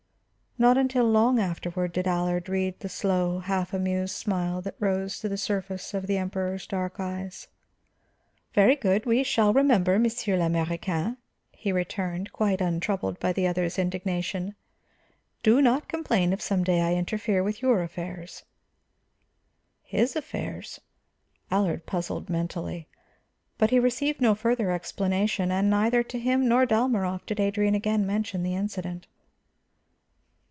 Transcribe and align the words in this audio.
Not 0.57 0.77
until 0.77 1.05
long 1.05 1.39
afterward 1.39 1.91
did 1.91 2.05
Allard 2.05 2.47
read 2.47 2.81
the 2.81 2.89
slow, 2.89 3.39
half 3.39 3.73
amused 3.73 4.13
smile 4.15 4.61
that 4.61 4.75
rose 4.79 5.17
to 5.21 5.29
the 5.29 5.37
surface 5.37 5.95
of 5.95 6.05
the 6.05 6.17
Emperor's 6.17 6.67
dark 6.67 6.99
eyes. 6.99 7.47
"Very 8.53 8.75
good, 8.75 9.07
we 9.07 9.23
shall 9.23 9.53
remember, 9.53 9.97
Monsieur 9.97 10.37
l'Américain," 10.37 11.17
he 11.51 11.71
returned, 11.71 12.31
quite 12.31 12.61
untroubled 12.61 13.19
by 13.19 13.33
the 13.33 13.47
other's 13.47 13.79
indignation. 13.79 14.53
"Do 15.41 15.63
not 15.63 15.87
complain 15.89 16.31
if 16.31 16.41
some 16.41 16.63
day 16.63 16.81
I 16.81 16.93
interfere 16.93 17.41
with 17.41 17.63
your 17.63 17.81
affairs." 17.81 18.43
His 19.81 20.15
affairs? 20.15 20.79
Allard 21.49 21.87
puzzled 21.87 22.29
mentally. 22.29 22.87
But 23.57 23.71
he 23.71 23.79
received 23.79 24.21
no 24.21 24.35
further 24.35 24.69
explanation, 24.69 25.49
and 25.51 25.71
neither 25.71 26.03
to 26.03 26.19
him 26.19 26.47
nor 26.47 26.67
Dalmorov 26.67 27.25
did 27.25 27.39
Adrian 27.39 27.73
again 27.73 28.05
mention 28.05 28.43
the 28.43 28.53
incident. 28.53 29.07